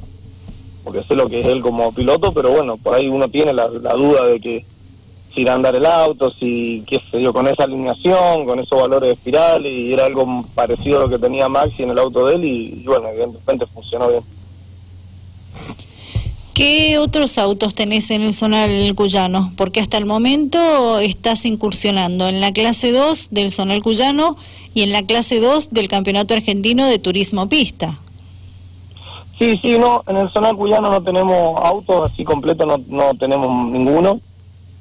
porque 0.85 1.03
sé 1.03 1.15
lo 1.15 1.29
que 1.29 1.41
es 1.41 1.47
él 1.47 1.63
como 1.63 1.93
piloto, 1.93 2.33
pero 2.33 2.51
bueno, 2.51 2.77
por 2.77 2.95
ahí 2.95 3.09
uno 3.09 3.29
tiene 3.29 3.53
la, 3.53 3.67
duda 3.69 4.27
de 4.27 4.41
que 4.41 4.65
si 5.35 5.43
irá 5.43 5.53
a 5.53 5.55
andar 5.57 5.75
el 5.75 5.87
auto, 5.87 6.31
si, 6.31 6.85
qué 6.87 7.01
sé 7.11 7.21
yo, 7.23 7.33
con 7.33 7.47
esa 7.49 7.65
alineación, 7.65 8.45
con 8.45 8.59
esos 8.59 8.81
valores 8.81 9.09
de 9.09 9.15
espiral, 9.15 9.67
y 9.67 9.93
era 9.93 10.07
algo 10.07 10.45
parecido 10.55 10.99
a 10.99 11.01
lo 11.03 11.09
que 11.09 11.19
tenía 11.19 11.49
Maxi 11.49 11.83
en 11.83 11.91
el 11.91 11.99
auto 11.99 12.27
de 12.27 12.37
él, 12.37 12.45
y, 12.45 12.85
bueno, 12.85 13.09
evidentemente 13.09 13.67
funcionó 13.67 14.09
bien. 14.09 14.23
¿Qué 16.55 16.99
otros 16.99 17.39
autos 17.39 17.75
tenés 17.75 18.11
en 18.11 18.23
el 18.23 18.35
Zonal 18.35 18.95
Cuyano? 18.95 19.53
Porque 19.57 19.81
hasta 19.81 19.97
el 19.97 20.05
momento 20.05 20.99
estás 20.99 21.47
incursionando 21.47 22.29
en 22.29 22.41
la 22.41 22.53
clase 22.53 22.93
2 22.93 23.29
del 23.31 23.51
Zonal 23.51 23.83
Cuyano 23.83 24.37
y 24.75 24.83
en 24.83 24.93
la 24.93 25.03
clase 25.03 25.41
2 25.41 25.71
del 25.71 25.89
Campeonato 25.89 26.35
Argentino 26.35 26.87
de 26.87 26.99
Turismo 26.99 27.49
Pista. 27.49 27.99
Sí, 29.39 29.59
sí, 29.61 29.79
no, 29.79 30.05
en 30.07 30.19
el 30.19 30.31
zonal 30.31 30.57
cuyano 30.57 30.89
no 30.89 31.03
tenemos 31.03 31.59
autos 31.65 32.13
así 32.13 32.23
completos, 32.23 32.65
no, 32.65 32.79
no 32.87 33.15
tenemos 33.17 33.71
ninguno. 33.71 34.21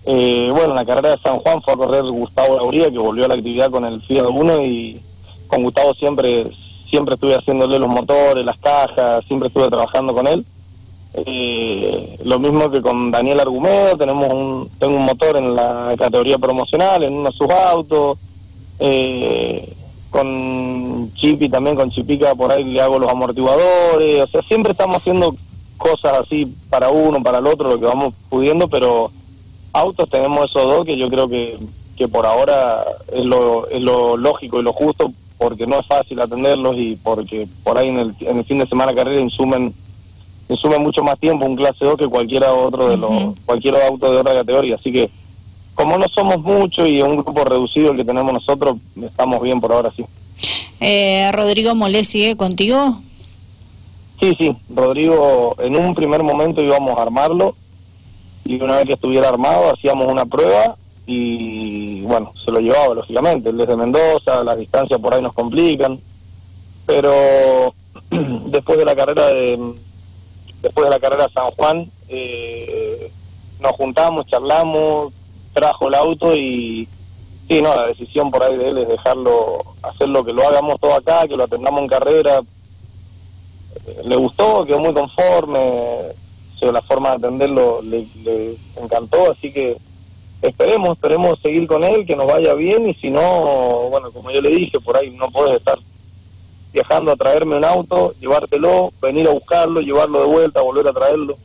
Eh, 0.06 0.50
bueno, 0.51 0.69
en 0.69 0.75
la 0.75 0.86
carrera 0.86 1.15
de 1.15 1.21
San 1.21 1.38
Juan 1.39 1.62
fue 1.62 1.74
a 1.74 1.77
correr 1.77 2.03
Gustavo 2.03 2.57
Lauría, 2.57 2.89
que 2.89 2.98
volvió 2.98 3.25
a 3.25 3.27
la 3.27 3.36
actividad 3.36 3.69
con 3.69 3.86
el 3.86 4.01
Fiat 4.01 4.25
1 4.27 4.62
y 4.63 5.01
con 5.48 5.63
Gustavo 5.63 5.94
siempre 5.94 6.51
siempre 6.89 7.15
estuve 7.15 7.36
haciéndole 7.36 7.80
los 7.80 7.89
motores, 7.89 8.45
las 8.45 8.57
cajas, 8.57 9.24
siempre 9.25 9.48
estuve 9.48 9.69
trabajando 9.69 10.13
con 10.13 10.27
él. 10.27 10.45
Eh, 11.13 12.18
lo 12.25 12.38
mismo 12.38 12.69
que 12.69 12.81
con 12.81 13.12
Daniel 13.12 13.39
Argumedo, 13.39 13.98
tenemos 13.98 14.31
un, 14.31 14.69
tengo 14.77 14.95
un 14.98 15.06
motor 15.06 15.38
en 15.38 15.56
la 15.56 15.94
categoría 15.98 16.38
promocional, 16.38 17.04
en 17.04 17.13
uno 17.13 17.30
de 17.30 17.36
sus 17.36 17.50
autos. 17.50 18.18
Eh, 18.80 19.74
con 20.09 21.09
Chipi 21.15 21.47
también, 21.47 21.77
con 21.77 21.89
Chipica 21.89 22.36
por 22.36 22.51
ahí 22.51 22.65
le 22.65 22.81
hago 22.81 23.00
los 23.00 23.09
amortiguadores, 23.09 24.24
o 24.24 24.27
sea, 24.27 24.42
siempre 24.42 24.74
estamos 24.74 24.97
haciendo 24.97 25.33
cosas 25.77 26.13
así 26.19 26.54
para 26.69 26.89
uno, 26.89 27.24
para 27.24 27.38
el 27.38 27.47
otro, 27.47 27.69
lo 27.69 27.80
que 27.80 27.86
vamos 27.86 28.13
pudiendo, 28.30 28.68
pero 28.68 29.09
autos 29.73 30.09
tenemos 30.09 30.50
esos 30.50 30.63
dos 30.63 30.85
que 30.85 30.97
yo 30.97 31.09
creo 31.09 31.27
que, 31.27 31.57
que 31.97 32.07
por 32.07 32.25
ahora 32.25 32.83
es 33.13 33.25
lo, 33.25 33.68
es 33.69 33.81
lo 33.81 34.18
lógico 34.18 34.59
y 34.59 34.63
lo 34.63 34.73
justo, 34.73 35.12
porque 35.38 35.65
no 35.68 35.79
es 35.79 35.88
fácil 35.88 36.19
atenderlos 36.19 36.78
y 36.78 36.97
porque 36.97 37.47
por 37.63 37.78
ahí 37.78 37.90
en 37.90 37.99
el, 37.99 38.16
en 38.21 38.37
el 38.37 38.45
fin 38.45 38.59
de 38.59 38.68
semana 38.68 38.94
carrera 38.94 39.19
insumen 39.19 39.73
insumen 40.49 40.81
mucho 40.81 41.01
más 41.01 41.18
tiempo 41.18 41.45
un 41.45 41.56
clase 41.56 41.85
2 41.85 41.95
que 41.95 42.07
cualquiera 42.07 42.54
otro 42.54 42.90
de 42.90 42.97
los 42.97 43.35
cualquier 43.45 43.75
auto 43.78 44.11
de 44.11 44.18
otra 44.18 44.33
categoría, 44.33 44.75
así 44.75 44.92
que 44.92 45.09
como 45.73 45.97
no 45.97 46.07
somos 46.09 46.40
muchos 46.42 46.87
y 46.87 47.01
un 47.01 47.18
grupo 47.18 47.44
reducido 47.44 47.92
el 47.92 47.97
que 47.97 48.06
tenemos 48.06 48.33
nosotros, 48.33 48.78
estamos 49.01 49.42
bien 49.42 49.59
por 49.61 49.71
ahora, 49.71 49.92
sí. 49.95 50.06
Eh, 50.80 51.31
Rodrigo 51.31 51.73
Molé 51.75 52.04
sigue 52.04 52.35
contigo. 52.35 52.97
Sí, 54.19 54.35
sí, 54.37 54.56
Rodrigo, 54.69 55.56
en 55.59 55.75
un 55.75 55.95
primer 55.95 56.21
momento 56.21 56.61
íbamos 56.61 56.99
a 56.99 57.01
armarlo 57.01 57.56
y 58.45 58.62
una 58.62 58.78
vez 58.78 58.88
que 58.88 58.94
estuviera 58.94 59.30
armado 59.30 59.71
hacíamos 59.71 60.07
una 60.07 60.26
prueba 60.26 60.76
y 61.06 62.02
bueno, 62.02 62.31
se 62.44 62.52
lo 62.52 62.60
llevaba 62.60 62.95
lógicamente, 62.95 63.52
desde 63.52 63.76
Mendoza, 63.76 64.44
las 64.44 64.57
distancias 64.57 65.00
por 65.00 65.14
ahí 65.14 65.21
nos 65.21 65.33
complican, 65.33 66.00
pero 66.86 67.74
después 68.48 68.78
de 68.78 68.86
la 68.86 68.95
carrera 68.95 69.28
de 69.28 69.60
después 70.62 70.86
de 70.86 70.92
la 70.92 71.00
carrera 71.00 71.28
San 71.33 71.50
Juan 71.52 71.90
eh, 72.10 73.12
nos 73.60 73.71
juntamos, 73.74 74.28
charlamos, 74.28 75.14
trajo 75.54 75.88
el 75.88 75.95
auto 75.95 76.36
y 76.36 76.88
sí, 77.48 77.62
no, 77.62 77.76
la 77.76 77.88
decisión 77.88 78.31
por 78.31 78.44
ahí 78.44 78.57
de 78.57 78.69
él 78.69 78.78
es 78.78 78.88
dejarlo, 78.88 79.64
hacerlo, 79.83 80.24
que 80.24 80.33
lo 80.33 80.48
hagamos 80.48 80.80
todo 80.80 80.95
acá, 80.95 81.28
que 81.28 81.38
lo 81.38 81.44
atendamos 81.44 81.81
en 81.81 81.88
carrera. 81.88 82.42
Eh, 83.88 84.02
le 84.06 84.16
gustó, 84.16 84.66
quedó 84.66 84.80
muy 84.80 84.94
conforme, 84.94 85.60
la 86.69 86.81
forma 86.81 87.09
de 87.09 87.15
atenderlo 87.15 87.81
le, 87.81 88.06
encantó, 88.75 89.31
así 89.31 89.51
que 89.51 89.77
esperemos, 90.41 90.97
esperemos 90.97 91.39
seguir 91.39 91.68
con 91.68 91.83
él, 91.83 92.06
que 92.06 92.15
nos 92.15 92.27
vaya 92.27 92.53
bien 92.53 92.87
y 92.87 92.94
si 92.94 93.09
no, 93.09 93.87
bueno, 93.89 94.11
como 94.11 94.30
yo 94.31 94.41
le 94.41 94.49
dije, 94.49 94.80
por 94.80 94.97
ahí 94.97 95.09
no 95.11 95.30
puedes 95.31 95.57
estar 95.57 95.80
viajando 96.71 97.11
a 97.11 97.15
traerme 97.15 97.57
un 97.57 97.65
auto, 97.65 98.13
llevártelo, 98.19 98.91
venir 99.01 99.27
a 99.27 99.31
buscarlo, 99.31 99.81
llevarlo 99.81 100.19
de 100.21 100.27
vuelta, 100.27 100.61
volver 100.61 100.87
a 100.87 100.94
traerlo. 100.94 101.35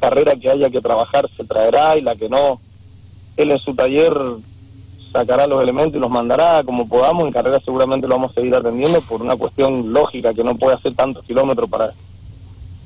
Carrera 0.00 0.34
que 0.40 0.48
haya 0.48 0.70
que 0.70 0.80
trabajar 0.80 1.28
se 1.36 1.44
traerá 1.44 1.96
y 1.96 2.02
la 2.02 2.14
que 2.14 2.28
no, 2.28 2.60
él 3.36 3.50
en 3.50 3.58
su 3.58 3.74
taller 3.74 4.14
sacará 5.12 5.46
los 5.46 5.62
elementos 5.62 5.96
y 5.96 6.00
los 6.00 6.10
mandará 6.10 6.62
como 6.64 6.88
podamos. 6.88 7.26
En 7.26 7.32
carrera 7.32 7.58
seguramente 7.60 8.06
lo 8.06 8.14
vamos 8.14 8.32
a 8.32 8.34
seguir 8.34 8.54
atendiendo 8.54 9.00
por 9.02 9.22
una 9.22 9.36
cuestión 9.36 9.92
lógica 9.92 10.34
que 10.34 10.44
no 10.44 10.54
puede 10.54 10.76
hacer 10.76 10.94
tantos 10.94 11.24
kilómetros 11.24 11.68
para, 11.68 11.92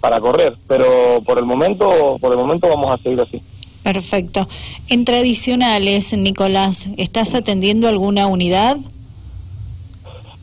para 0.02 0.20
correr. 0.20 0.54
Pero 0.68 1.22
por 1.24 1.38
el 1.38 1.46
momento, 1.46 2.18
por 2.20 2.32
el 2.32 2.38
momento 2.38 2.68
vamos 2.68 2.90
a 2.90 3.02
seguir 3.02 3.20
así. 3.22 3.40
Perfecto. 3.82 4.46
En 4.88 5.06
tradicionales, 5.06 6.12
Nicolás, 6.12 6.88
¿estás 6.98 7.34
atendiendo 7.34 7.88
alguna 7.88 8.26
unidad? 8.26 8.76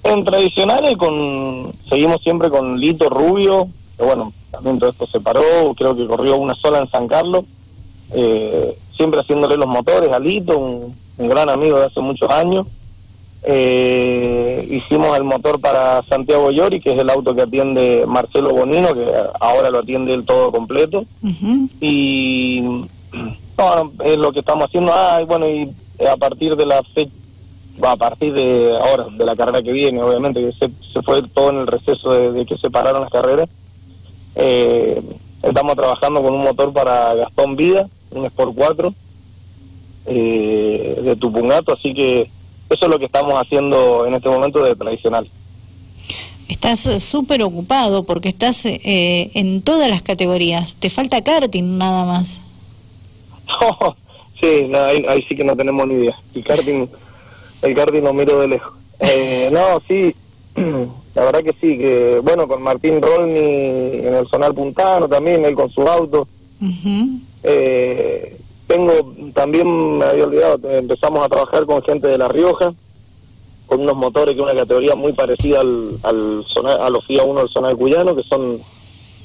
En 0.04 0.26
tradicionales 0.26 0.98
con 0.98 1.72
seguimos 1.88 2.22
siempre 2.22 2.50
con 2.50 2.80
Lito 2.80 3.10
Rubio, 3.10 3.68
que 3.98 4.06
bueno, 4.06 4.34
también 4.52 4.80
todo 4.80 4.90
esto 4.90 5.08
se 5.08 5.20
paró, 5.20 5.74
creo 5.76 5.96
que 5.96 6.08
corrió 6.08 6.38
una 6.38 6.56
sola 6.56 6.80
en 6.80 6.90
San 6.90 7.08
Carlos, 7.08 7.46
eh, 8.14 8.78
siempre 8.96 9.22
haciéndole 9.22 9.58
los 9.58 9.68
motores 9.68 10.12
a 10.12 10.20
Lito, 10.20 10.58
un, 10.58 10.96
gran 11.18 11.50
amigo 11.50 11.78
de 11.78 11.86
hace 11.86 12.00
muchos 12.00 12.30
años. 12.32 12.66
Eh, 13.44 14.68
hicimos 14.70 15.18
el 15.18 15.24
motor 15.24 15.60
para 15.60 16.04
Santiago 16.04 16.52
Llori, 16.52 16.82
que 16.82 16.94
es 16.94 17.00
el 17.00 17.10
auto 17.10 17.34
que 17.34 17.44
atiende 17.44 18.04
Marcelo 18.08 18.50
Bonino, 18.50 18.94
que 18.94 19.06
ahora 19.40 19.70
lo 19.70 19.80
atiende 19.80 20.14
el 20.14 20.26
todo 20.26 20.52
completo. 20.52 21.06
Y 21.80 22.62
no, 23.58 23.92
es 24.04 24.18
lo 24.18 24.32
que 24.32 24.40
estamos 24.40 24.66
haciendo. 24.66 24.92
Ah, 24.94 25.22
bueno, 25.26 25.48
y 25.48 25.72
a 26.06 26.18
partir 26.18 26.56
de 26.56 26.66
la 26.66 26.84
fecha 26.84 27.12
a 27.82 27.96
partir 27.96 28.34
de 28.34 28.78
ahora, 28.78 29.08
de 29.10 29.26
la 29.26 29.36
carrera 29.36 29.62
que 29.62 29.72
viene, 29.72 30.02
obviamente, 30.02 30.42
que 30.42 30.52
se, 30.52 31.02
fue 31.02 31.22
todo 31.30 31.52
en 31.52 31.60
el 31.60 31.68
receso 31.68 32.12
de, 32.12 32.46
que 32.46 32.58
se 32.58 32.70
pararon 32.70 33.02
las 33.02 33.12
carreras. 33.12 33.50
Eh, 34.36 35.02
estamos 35.44 35.76
trabajando 35.76 36.22
con 36.22 36.34
un 36.34 36.44
motor 36.44 36.74
para 36.74 37.14
Gastón 37.16 37.56
Vida, 37.56 37.88
un 38.12 38.26
Sport 38.26 38.54
4 38.56 38.94
eh, 40.08 41.02
de 41.04 41.16
Tupungato, 41.16 41.74
así 41.74 41.94
que 41.94 42.30
eso 42.70 42.86
es 42.86 42.92
lo 42.92 43.00
que 43.00 43.06
estamos 43.06 43.34
haciendo 43.34 44.06
en 44.06 44.14
este 44.14 44.30
momento 44.30 44.64
de 44.64 44.76
tradicional. 44.76 45.28
Estás 46.48 46.86
eh, 46.88 47.00
súper 47.00 47.44
ocupado 47.44 48.04
porque 48.04 48.30
estás 48.30 48.64
en 48.66 49.62
todas 49.62 49.90
las 49.90 50.02
categorías. 50.02 50.76
Te 50.76 50.90
falta 50.90 51.22
karting 51.22 51.78
nada 51.78 52.06
más. 52.06 52.38
sí, 54.40 54.74
ahí, 54.74 55.06
ahí, 55.08 55.26
sí 55.28 55.36
que 55.36 55.44
no 55.44 55.56
tenemos 55.56 55.88
ni 55.88 55.96
idea. 55.96 56.16
Y 56.34 56.42
karting 56.42 56.88
el 57.62 57.76
karting 57.76 58.02
lo 58.04 58.14
miro 58.14 58.40
de 58.40 58.48
lejos. 58.48 58.74
Eh, 59.00 59.50
no, 59.52 59.82
sí, 59.88 60.16
la 61.16 61.24
verdad 61.24 61.44
que 61.44 61.56
sí, 61.60 61.78
que 61.78 62.20
bueno, 62.24 62.48
con 62.48 62.62
Martín 62.62 63.02
Rolni 63.02 63.40
en 63.40 64.14
el 64.14 64.28
Zonal 64.28 64.54
Puntano 64.54 65.08
también, 65.08 65.46
él 65.46 65.56
con 65.56 65.70
su 65.70 65.82
auto. 65.82 66.28
eh, 67.44 68.38
tengo, 68.70 68.94
también 69.34 69.98
me 69.98 70.06
había 70.06 70.26
olvidado, 70.26 70.70
empezamos 70.70 71.26
a 71.26 71.28
trabajar 71.28 71.66
con 71.66 71.82
gente 71.82 72.08
de 72.08 72.20
La 72.20 72.28
Rioja, 72.28 72.72
con 73.66 73.82
unos 73.82 73.98
motores 73.98 74.36
que 74.36 74.42
es 74.42 74.48
una 74.48 74.60
categoría 74.60 74.94
muy 74.94 75.12
parecida 75.14 75.62
al, 75.62 75.98
al 76.04 76.46
a 76.80 76.90
los 76.92 77.04
FIA 77.04 77.24
1 77.24 77.40
del 77.40 77.50
Zonal 77.50 77.76
Cuyano, 77.76 78.16
que 78.16 78.22
son 78.22 78.62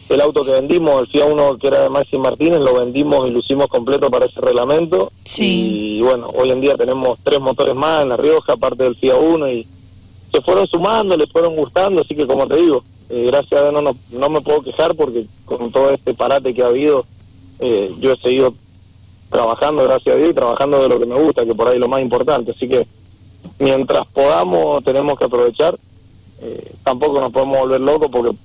el 0.08 0.20
auto 0.22 0.46
que 0.46 0.52
vendimos, 0.52 0.98
el 0.98 1.08
FIA 1.08 1.26
1 1.26 1.58
que 1.58 1.66
era 1.66 1.82
de 1.82 1.90
Maxi 1.90 2.16
Martínez, 2.16 2.60
lo 2.60 2.74
vendimos 2.74 3.28
y 3.28 3.32
lo 3.32 3.40
hicimos 3.40 3.66
completo 3.66 4.10
para 4.10 4.24
ese 4.24 4.40
reglamento. 4.40 5.12
Y 5.44 6.00
bueno, 6.00 6.30
hoy 6.34 6.50
en 6.50 6.62
día 6.62 6.76
tenemos 6.78 7.18
tres 7.22 7.38
motores 7.38 7.74
más 7.74 8.02
en 8.02 8.08
La 8.08 8.16
Rioja, 8.16 8.54
aparte 8.54 8.84
del 8.84 8.96
FIA 8.96 9.16
1, 9.16 9.50
y 9.50 9.66
se 10.32 10.40
fueron 10.40 10.66
sumando, 10.66 11.18
les 11.18 11.30
fueron 11.30 11.54
gustando, 11.54 12.00
así 12.00 12.14
que 12.14 12.26
como 12.26 12.46
te 12.46 12.56
digo, 12.56 12.82
eh, 13.10 13.24
gracias 13.26 13.60
a 13.60 13.68
Dios 13.68 13.82
no, 13.82 13.94
no, 14.10 14.28
me 14.30 14.40
puedo 14.40 14.62
quejar 14.62 14.94
porque 14.94 15.26
con 15.44 15.70
todo 15.70 15.90
este 15.90 16.14
parate 16.14 16.54
que 16.54 16.62
ha 16.62 16.68
habido, 16.68 17.04
eh, 17.60 17.94
yo 18.00 18.12
he 18.12 18.16
seguido 18.16 18.54
trabajando, 19.34 19.82
gracias 19.82 20.14
a 20.14 20.18
Dios, 20.18 20.30
y 20.30 20.34
trabajando 20.34 20.80
de 20.80 20.88
lo 20.88 21.00
que 21.00 21.06
me 21.06 21.16
gusta, 21.16 21.44
que 21.44 21.56
por 21.56 21.66
ahí 21.66 21.74
es 21.74 21.80
lo 21.80 21.88
más 21.88 22.00
importante. 22.00 22.52
Así 22.52 22.68
que 22.68 22.86
mientras 23.58 24.06
podamos, 24.06 24.84
tenemos 24.84 25.18
que 25.18 25.24
aprovechar. 25.24 25.76
Eh, 26.40 26.72
tampoco 26.84 27.20
nos 27.20 27.32
podemos 27.32 27.58
volver 27.58 27.80
locos 27.80 28.08
porque 28.12 28.36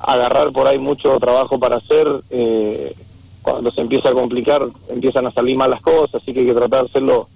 agarrar 0.00 0.52
por 0.52 0.66
ahí 0.66 0.78
mucho 0.78 1.18
trabajo 1.18 1.58
para 1.58 1.76
hacer. 1.76 2.06
Eh, 2.28 2.94
cuando 3.40 3.70
se 3.70 3.80
empieza 3.80 4.10
a 4.10 4.12
complicar, 4.12 4.68
empiezan 4.90 5.26
a 5.26 5.30
salir 5.30 5.56
mal 5.56 5.70
las 5.70 5.80
cosas, 5.80 6.16
así 6.16 6.34
que 6.34 6.40
hay 6.40 6.46
que 6.46 6.52
tratar 6.52 6.82
de 6.82 6.90
hacerlo 6.90 7.26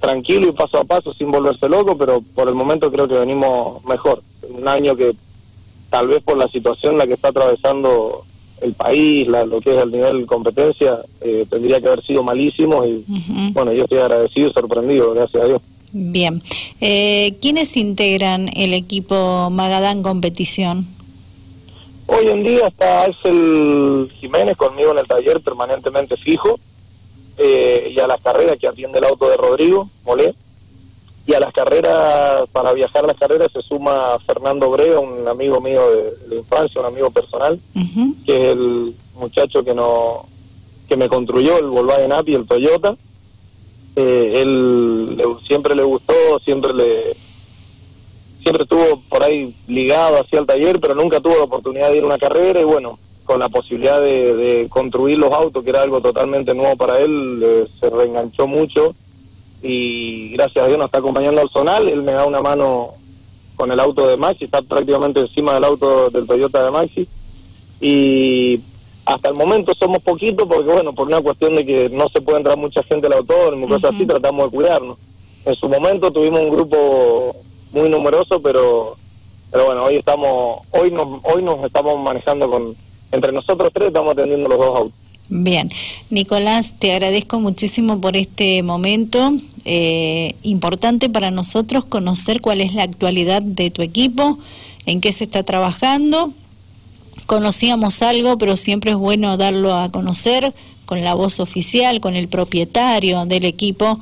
tranquilo 0.00 0.48
y 0.48 0.52
paso 0.52 0.80
a 0.80 0.84
paso 0.84 1.14
sin 1.14 1.30
volverse 1.30 1.68
loco, 1.68 1.96
pero 1.96 2.20
por 2.34 2.48
el 2.48 2.54
momento 2.54 2.90
creo 2.90 3.06
que 3.06 3.14
venimos 3.14 3.84
mejor. 3.84 4.22
Un 4.50 4.66
año 4.66 4.96
que 4.96 5.14
tal 5.88 6.08
vez 6.08 6.20
por 6.20 6.36
la 6.36 6.48
situación 6.48 6.94
en 6.94 6.98
la 6.98 7.06
que 7.06 7.14
está 7.14 7.28
atravesando 7.28 8.24
el 8.62 8.72
país, 8.72 9.26
lo 9.28 9.60
que 9.60 9.76
es 9.76 9.82
el 9.82 9.90
nivel 9.90 10.20
de 10.20 10.26
competencia, 10.26 10.98
eh, 11.20 11.46
tendría 11.48 11.80
que 11.80 11.88
haber 11.88 12.02
sido 12.02 12.22
malísimo 12.22 12.84
y 12.86 13.04
bueno, 13.52 13.72
yo 13.72 13.84
estoy 13.84 13.98
agradecido 13.98 14.48
y 14.48 14.52
sorprendido, 14.52 15.12
gracias 15.14 15.42
a 15.42 15.46
Dios. 15.46 15.62
Bien. 15.92 16.42
Eh, 16.80 17.36
¿Quiénes 17.40 17.76
integran 17.76 18.50
el 18.54 18.74
equipo 18.74 19.50
Magadán 19.50 20.02
Competición? 20.02 20.86
Hoy 22.06 22.28
en 22.28 22.44
día 22.44 22.68
está 22.68 23.04
Axel 23.04 24.08
Jiménez 24.20 24.56
conmigo 24.56 24.92
en 24.92 24.98
el 24.98 25.06
taller 25.06 25.40
permanentemente 25.40 26.16
fijo 26.16 26.58
eh, 27.38 27.92
y 27.94 27.98
a 27.98 28.06
las 28.06 28.22
carreras 28.22 28.58
que 28.58 28.68
atiende 28.68 28.98
el 28.98 29.04
auto 29.04 29.28
de 29.28 29.36
Rodrigo 29.36 29.90
Molé 30.04 30.34
y 31.26 31.34
a 31.34 31.40
las 31.40 31.52
carreras, 31.52 32.48
para 32.52 32.72
viajar 32.72 33.04
a 33.04 33.08
las 33.08 33.18
carreras 33.18 33.50
se 33.52 33.60
suma 33.60 34.16
Fernando 34.24 34.70
Brega, 34.70 35.00
un 35.00 35.26
amigo 35.26 35.60
mío 35.60 35.82
de, 35.90 36.12
la 36.28 36.34
infancia, 36.36 36.80
un 36.80 36.86
amigo 36.86 37.10
personal, 37.10 37.58
que 38.24 38.32
es 38.32 38.52
el 38.52 38.94
muchacho 39.16 39.64
que 39.64 39.74
no 39.74 40.24
que 40.88 40.96
me 40.96 41.08
construyó 41.08 41.58
el 41.58 41.66
Volkswagen 41.66 42.12
Api, 42.12 42.34
el 42.34 42.46
Toyota. 42.46 42.96
Eh, 43.96 44.40
él 44.40 45.20
siempre 45.44 45.74
le 45.74 45.82
gustó, 45.82 46.14
siempre 46.44 46.72
le, 46.72 47.16
siempre 48.40 48.62
estuvo 48.62 49.02
por 49.08 49.24
ahí 49.24 49.52
ligado 49.66 50.20
hacia 50.20 50.38
el 50.38 50.46
taller, 50.46 50.78
pero 50.78 50.94
nunca 50.94 51.18
tuvo 51.18 51.38
la 51.38 51.44
oportunidad 51.44 51.90
de 51.90 51.96
ir 51.96 52.04
a 52.04 52.06
una 52.06 52.18
carrera 52.18 52.60
y 52.60 52.64
bueno, 52.64 53.00
con 53.24 53.40
la 53.40 53.48
posibilidad 53.48 54.00
de, 54.00 54.68
construir 54.70 55.18
los 55.18 55.32
autos, 55.32 55.64
que 55.64 55.70
era 55.70 55.82
algo 55.82 56.00
totalmente 56.00 56.54
nuevo 56.54 56.76
para 56.76 57.00
él, 57.00 57.66
se 57.80 57.90
reenganchó 57.90 58.46
mucho 58.46 58.94
y 59.66 60.30
gracias 60.30 60.64
a 60.64 60.68
Dios 60.68 60.78
nos 60.78 60.86
está 60.86 60.98
acompañando 60.98 61.40
al 61.40 61.50
Zonal, 61.50 61.88
él 61.88 62.02
me 62.02 62.12
da 62.12 62.24
una 62.24 62.40
mano 62.40 62.90
con 63.56 63.72
el 63.72 63.80
auto 63.80 64.06
de 64.06 64.16
Maxi, 64.16 64.44
está 64.44 64.62
prácticamente 64.62 65.20
encima 65.20 65.54
del 65.54 65.64
auto 65.64 66.10
del 66.10 66.26
Toyota 66.26 66.64
de 66.64 66.70
Maxi 66.70 67.08
y 67.80 68.60
hasta 69.04 69.28
el 69.28 69.34
momento 69.34 69.74
somos 69.74 70.02
poquitos 70.02 70.46
porque 70.46 70.70
bueno, 70.70 70.92
por 70.92 71.06
una 71.06 71.20
cuestión 71.20 71.56
de 71.56 71.64
que 71.64 71.88
no 71.90 72.08
se 72.08 72.20
puede 72.20 72.38
entrar 72.38 72.56
mucha 72.56 72.82
gente 72.82 73.06
al 73.06 73.14
autódromo, 73.14 73.68
cosas 73.68 73.94
así, 73.94 74.06
tratamos 74.06 74.50
de 74.50 74.56
cuidarnos. 74.56 74.98
En 75.44 75.54
su 75.54 75.68
momento 75.68 76.10
tuvimos 76.10 76.40
un 76.40 76.50
grupo 76.50 77.34
muy 77.72 77.88
numeroso, 77.88 78.40
pero 78.40 78.96
pero 79.50 79.66
bueno, 79.66 79.84
hoy 79.84 79.96
estamos 79.96 80.60
hoy 80.72 80.90
nos 80.90 81.24
hoy 81.24 81.42
nos 81.42 81.64
estamos 81.64 81.98
manejando 82.00 82.50
con 82.50 82.74
entre 83.12 83.32
nosotros 83.32 83.70
tres 83.72 83.88
estamos 83.88 84.12
atendiendo 84.12 84.48
los 84.48 84.58
dos 84.58 84.76
autos. 84.76 84.94
Bien, 85.28 85.70
Nicolás, 86.10 86.74
te 86.78 86.92
agradezco 86.92 87.40
muchísimo 87.40 88.00
por 88.00 88.16
este 88.16 88.62
momento. 88.62 89.32
Eh, 89.68 90.36
importante 90.44 91.10
para 91.10 91.32
nosotros 91.32 91.84
conocer 91.84 92.40
cuál 92.40 92.60
es 92.60 92.72
la 92.72 92.84
actualidad 92.84 93.42
de 93.42 93.70
tu 93.70 93.82
equipo, 93.82 94.38
en 94.86 95.00
qué 95.00 95.10
se 95.10 95.24
está 95.24 95.42
trabajando. 95.42 96.32
Conocíamos 97.26 98.00
algo, 98.02 98.38
pero 98.38 98.54
siempre 98.54 98.92
es 98.92 98.96
bueno 98.96 99.36
darlo 99.36 99.74
a 99.74 99.90
conocer 99.90 100.54
con 100.84 101.02
la 101.02 101.14
voz 101.14 101.40
oficial, 101.40 102.00
con 102.00 102.14
el 102.14 102.28
propietario 102.28 103.26
del 103.26 103.44
equipo 103.44 103.98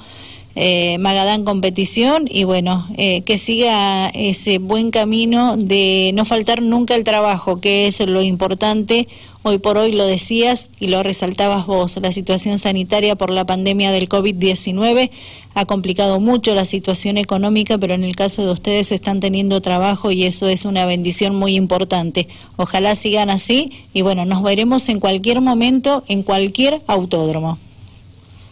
eh, 0.56 0.98
Magadán 0.98 1.44
Competición 1.44 2.28
y 2.30 2.44
bueno, 2.44 2.86
eh, 2.96 3.22
que 3.22 3.38
siga 3.38 4.08
ese 4.10 4.58
buen 4.58 4.90
camino 4.90 5.56
de 5.56 6.12
no 6.14 6.24
faltar 6.24 6.62
nunca 6.62 6.94
el 6.94 7.04
trabajo, 7.04 7.60
que 7.60 7.86
es 7.86 7.98
lo 8.00 8.22
importante. 8.22 9.08
Hoy 9.46 9.58
por 9.58 9.76
hoy 9.76 9.92
lo 9.92 10.06
decías 10.06 10.70
y 10.80 10.86
lo 10.86 11.02
resaltabas 11.02 11.66
vos, 11.66 11.98
la 11.98 12.12
situación 12.12 12.58
sanitaria 12.58 13.14
por 13.14 13.28
la 13.28 13.44
pandemia 13.44 13.92
del 13.92 14.08
COVID-19 14.08 15.10
ha 15.54 15.66
complicado 15.66 16.18
mucho 16.18 16.54
la 16.54 16.64
situación 16.64 17.18
económica, 17.18 17.76
pero 17.76 17.92
en 17.92 18.04
el 18.04 18.16
caso 18.16 18.42
de 18.42 18.50
ustedes 18.50 18.90
están 18.90 19.20
teniendo 19.20 19.60
trabajo 19.60 20.10
y 20.10 20.24
eso 20.24 20.48
es 20.48 20.64
una 20.64 20.86
bendición 20.86 21.34
muy 21.34 21.56
importante. 21.56 22.26
Ojalá 22.56 22.94
sigan 22.94 23.28
así 23.28 23.70
y 23.92 24.00
bueno, 24.00 24.24
nos 24.24 24.42
veremos 24.42 24.88
en 24.88 24.98
cualquier 24.98 25.42
momento 25.42 26.04
en 26.08 26.22
cualquier 26.22 26.80
autódromo. 26.86 27.58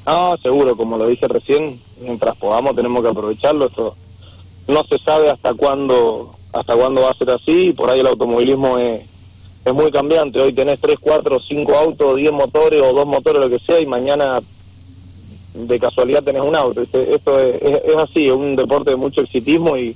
No, 0.05 0.37
seguro, 0.43 0.77
como 0.77 0.99
lo 0.99 1.07
dije 1.07 1.27
recién, 1.27 1.81
mientras 2.03 2.37
podamos 2.37 2.77
tenemos 2.77 3.03
que 3.03 3.09
aprovecharlo. 3.09 3.69
Esto 3.69 3.95
no 4.69 4.85
se 4.85 4.99
sabe 4.99 5.31
hasta 5.31 5.55
cuándo 5.55 6.35
hasta 6.53 6.77
cuándo 6.77 7.01
va 7.01 7.13
a 7.13 7.15
ser 7.15 7.31
así, 7.31 7.73
por 7.73 7.89
ahí 7.89 8.01
el 8.01 8.07
automovilismo 8.09 8.77
es, 8.77 9.05
es 9.65 9.75
muy 9.75 9.91
cambiante. 9.91 10.41
Hoy 10.41 10.53
tenés 10.53 10.81
3, 10.81 10.99
4, 11.01 11.41
5 11.41 11.75
autos, 11.77 12.17
10 12.17 12.33
motores 12.33 12.83
o 12.83 12.93
dos 12.93 13.07
motores, 13.07 13.41
lo 13.41 13.51
que 13.51 13.59
sea, 13.59 13.81
y 13.81 13.87
mañana 13.87 14.41
de 15.55 15.79
casualidad 15.79 16.23
tenés 16.23 16.43
un 16.43 16.57
auto. 16.57 16.83
Esto 16.83 17.39
es, 17.39 17.63
es, 17.63 17.97
así, 17.97 18.27
es 18.27 18.33
un 18.33 18.57
deporte 18.57 18.91
de 18.91 18.97
mucho 18.97 19.21
exitismo 19.21 19.77
y 19.77 19.95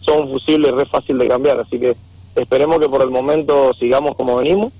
son 0.00 0.28
fusibles 0.28 0.74
re 0.74 0.86
fácil 0.86 1.18
de 1.18 1.28
cambiar. 1.28 1.60
Así 1.60 1.78
que 1.78 1.94
esperemos 2.34 2.78
que 2.78 2.88
por 2.88 3.02
el 3.02 3.10
momento 3.10 3.72
sigamos 3.74 4.16
como 4.16 4.36
venimos. 4.36 4.72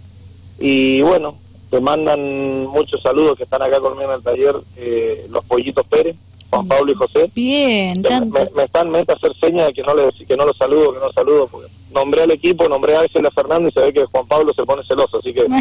Y 0.59 1.03
bueno, 1.03 1.37
te 1.71 1.81
mandan 1.81 2.67
muchos 2.67 3.03
saludos 3.03 3.37
que 3.37 3.45
están 3.45 3.63
acá 3.63 3.81
conmigo 3.81 4.11
en 4.11 4.17
el 4.17 4.23
taller, 4.23 4.57
eh, 4.77 5.27
los 5.31 5.45
pollitos 5.45 5.87
Pérez, 5.87 6.17
Juan 6.53 6.69
Pablo 6.69 6.93
y 6.93 6.95
José. 6.95 7.31
Bien, 7.35 8.03
me, 8.31 8.65
están 8.65 8.91
me 8.91 8.99
a 8.99 9.03
hacer 9.03 9.35
señas 9.41 9.69
de 9.69 9.73
que 9.73 9.83
no 9.83 9.95
le 9.95 10.13
que 10.13 10.37
no 10.37 10.45
los 10.45 10.57
saludo, 10.57 10.93
que 10.93 11.01
no 11.01 11.11
saludo, 11.11 11.49
porque 11.51 11.69
nombré 11.95 12.25
al 12.25 12.31
equipo, 12.31 12.69
nombré 12.69 12.95
a 12.95 13.01
Ángela 13.01 13.31
Fernando 13.31 13.71
y 13.71 13.73
se 13.73 13.81
ve 13.81 13.93
que 13.93 14.05
Juan 14.05 14.27
Pablo 14.27 14.53
se 14.53 14.63
pone 14.65 14.85
celoso, 14.85 15.19
así 15.19 15.33
que... 15.33 15.47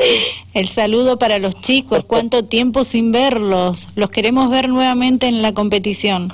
Eh, 0.00 0.22
el 0.54 0.68
saludo 0.68 1.18
para 1.18 1.38
los 1.38 1.54
chicos, 1.62 2.00
cuánto 2.06 2.44
tiempo 2.44 2.84
sin 2.84 3.10
verlos, 3.10 3.88
los 3.94 4.10
queremos 4.10 4.50
ver 4.50 4.68
nuevamente 4.68 5.28
en 5.28 5.40
la 5.40 5.54
competición. 5.54 6.30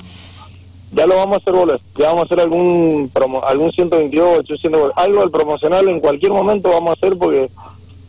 ya 0.91 1.05
lo 1.05 1.15
vamos 1.15 1.35
a 1.35 1.37
hacer 1.37 1.53
volver. 1.53 1.79
Ya 1.97 2.07
vamos 2.07 2.23
a 2.23 2.25
hacer 2.25 2.39
algún 2.41 3.09
promo, 3.13 3.45
algún 3.45 3.71
128, 3.71 4.57
100, 4.57 4.73
algo 4.95 5.21
del 5.21 5.31
promocional 5.31 5.87
en 5.87 6.01
cualquier 6.01 6.31
momento 6.31 6.69
vamos 6.69 6.89
a 6.89 6.93
hacer 6.93 7.17
porque 7.17 7.49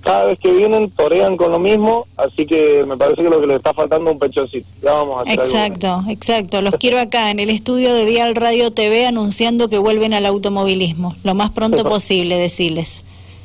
cada 0.06 0.26
vez 0.26 0.38
que 0.38 0.52
vienen 0.52 0.88
torean 0.92 1.36
con 1.36 1.50
lo 1.50 1.58
mismo, 1.58 2.06
así 2.16 2.46
que 2.46 2.84
me 2.86 2.96
parece 2.96 3.24
que 3.24 3.28
lo 3.28 3.40
que 3.40 3.48
le 3.48 3.56
está 3.56 3.74
faltando 3.74 4.08
es 4.08 4.14
un 4.14 4.20
pechoncito. 4.20 4.68
Ya 4.80 4.92
vamos 4.92 5.18
a 5.18 5.20
hacer 5.22 5.40
Exacto, 5.40 6.04
exacto. 6.08 6.62
Los 6.62 6.76
quiero 6.76 7.00
acá 7.00 7.32
en 7.32 7.40
el 7.40 7.50
estudio 7.50 7.92
de 7.92 8.04
Dial 8.04 8.36
Radio 8.36 8.70
TV 8.70 9.04
anunciando 9.04 9.68
que 9.68 9.78
vuelven 9.78 10.14
al 10.14 10.24
automovilismo, 10.24 11.16
lo 11.24 11.34
más 11.34 11.50
pronto 11.50 11.82
posible, 11.82 12.36
decirles. 12.36 13.02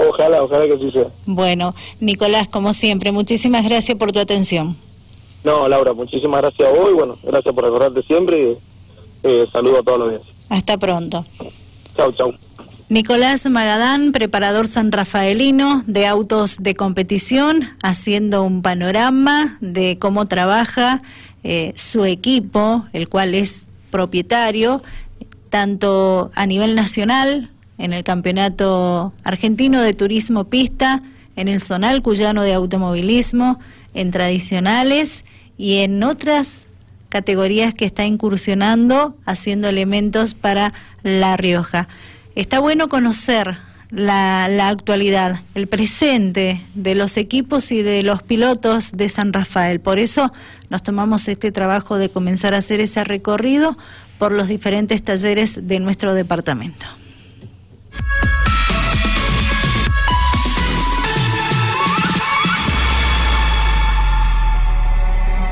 Ojalá, 0.08 0.44
ojalá 0.44 0.68
que 0.68 0.78
sí 0.78 0.92
sea. 0.92 1.08
Bueno, 1.26 1.74
Nicolás, 2.00 2.48
como 2.48 2.74
siempre, 2.74 3.12
muchísimas 3.12 3.64
gracias 3.64 3.98
por 3.98 4.12
tu 4.12 4.20
atención. 4.20 4.76
No, 5.44 5.68
Laura, 5.68 5.94
muchísimas 5.94 6.42
gracias 6.42 6.70
a 6.70 6.72
vos 6.80 6.92
y 6.92 6.94
bueno, 6.94 7.18
gracias 7.24 7.56
por 7.56 7.64
recordarte 7.64 8.04
siempre 8.04 8.40
y 8.40 8.58
eh, 9.24 9.48
saludo 9.52 9.80
a 9.80 9.82
todos 9.82 9.98
los 9.98 10.10
días. 10.12 10.22
Hasta 10.50 10.78
pronto. 10.78 11.26
Chau, 11.98 12.12
chau. 12.12 12.32
Nicolás 12.92 13.50
Magadán, 13.50 14.12
preparador 14.12 14.68
sanrafaelino 14.68 15.82
de 15.88 16.08
autos 16.08 16.58
de 16.60 16.76
competición, 16.76 17.70
haciendo 17.82 18.44
un 18.44 18.62
panorama 18.62 19.58
de 19.62 19.98
cómo 19.98 20.26
trabaja 20.26 21.02
eh, 21.46 21.72
su 21.78 22.04
equipo, 22.04 22.86
el 22.92 23.08
cual 23.08 23.34
es 23.34 23.64
propietario, 23.92 24.84
tanto 25.50 26.32
a 26.36 26.46
nivel 26.46 26.76
nacional, 26.76 27.50
en 27.78 27.94
el 27.94 28.04
Campeonato 28.04 29.14
Argentino 29.24 29.82
de 29.82 29.94
Turismo 29.94 30.50
Pista, 30.50 31.02
en 31.38 31.48
el 31.48 31.62
Zonal 31.62 32.02
Cuyano 32.02 32.44
de 32.44 32.56
Automovilismo, 32.56 33.58
en 33.94 34.12
tradicionales 34.12 35.24
y 35.58 35.78
en 35.78 36.04
otras 36.04 36.66
categorías 37.08 37.74
que 37.74 37.86
está 37.86 38.06
incursionando 38.06 39.16
haciendo 39.26 39.70
elementos 39.70 40.34
para 40.34 40.74
La 41.04 41.38
Rioja. 41.38 41.88
Está 42.36 42.60
bueno 42.60 42.88
conocer 42.88 43.58
la, 43.90 44.48
la, 44.48 44.70
actualidad, 44.70 45.42
el 45.54 45.68
presente 45.68 46.62
de 46.76 46.96
los 46.96 47.18
equipos 47.18 47.72
y 47.72 47.82
de 47.82 48.04
los 48.04 48.24
pilotos 48.24 48.94
de 48.94 49.10
San 49.10 49.34
Rafael. 49.34 49.82
Por 49.82 50.00
eso 50.00 50.32
nos 50.70 50.82
tomamos 50.82 51.28
este 51.28 51.52
trabajo 51.52 51.98
de 51.98 52.10
comenzar 52.10 52.54
a 52.54 52.58
hacer 52.58 52.80
ese 52.80 53.04
recorrido 53.04 53.78
por 54.18 54.32
los 54.32 54.48
diferentes 54.48 55.04
talleres 55.04 55.68
de 55.68 55.80
nuestro 55.80 56.14
departamento. 56.14 56.86